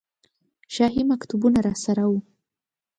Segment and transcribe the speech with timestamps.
[0.75, 2.17] شاهي مکتوبونه راسره وو.